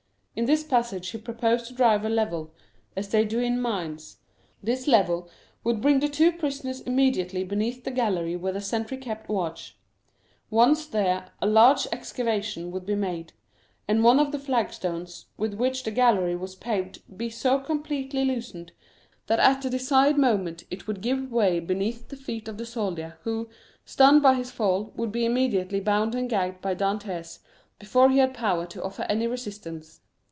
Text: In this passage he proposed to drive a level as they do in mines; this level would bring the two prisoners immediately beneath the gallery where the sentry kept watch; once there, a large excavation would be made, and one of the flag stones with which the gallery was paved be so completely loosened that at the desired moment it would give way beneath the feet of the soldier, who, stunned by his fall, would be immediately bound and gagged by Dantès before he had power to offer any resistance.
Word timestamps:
In 0.33 0.45
this 0.45 0.63
passage 0.63 1.09
he 1.09 1.17
proposed 1.17 1.65
to 1.65 1.73
drive 1.73 2.05
a 2.05 2.09
level 2.09 2.53
as 2.95 3.09
they 3.09 3.25
do 3.25 3.39
in 3.39 3.61
mines; 3.61 4.19
this 4.63 4.87
level 4.87 5.29
would 5.61 5.81
bring 5.81 5.99
the 5.99 6.07
two 6.07 6.31
prisoners 6.31 6.79
immediately 6.79 7.43
beneath 7.43 7.83
the 7.83 7.91
gallery 7.91 8.37
where 8.37 8.53
the 8.53 8.61
sentry 8.61 8.95
kept 8.95 9.27
watch; 9.27 9.77
once 10.49 10.85
there, 10.87 11.25
a 11.41 11.45
large 11.45 11.85
excavation 11.91 12.71
would 12.71 12.85
be 12.85 12.95
made, 12.95 13.33
and 13.89 14.05
one 14.05 14.21
of 14.21 14.31
the 14.31 14.39
flag 14.39 14.71
stones 14.71 15.25
with 15.35 15.53
which 15.55 15.83
the 15.83 15.91
gallery 15.91 16.37
was 16.37 16.55
paved 16.55 17.01
be 17.15 17.29
so 17.29 17.59
completely 17.59 18.23
loosened 18.23 18.71
that 19.27 19.37
at 19.37 19.61
the 19.61 19.69
desired 19.69 20.17
moment 20.17 20.63
it 20.71 20.87
would 20.87 21.01
give 21.01 21.29
way 21.29 21.59
beneath 21.59 22.07
the 22.07 22.15
feet 22.17 22.47
of 22.47 22.57
the 22.57 22.65
soldier, 22.65 23.17
who, 23.23 23.49
stunned 23.83 24.23
by 24.23 24.33
his 24.33 24.49
fall, 24.49 24.93
would 24.95 25.11
be 25.11 25.25
immediately 25.25 25.81
bound 25.81 26.15
and 26.15 26.29
gagged 26.29 26.61
by 26.61 26.73
Dantès 26.73 27.39
before 27.77 28.09
he 28.09 28.19
had 28.19 28.33
power 28.33 28.65
to 28.67 28.81
offer 28.81 29.03
any 29.09 29.27
resistance. 29.27 29.99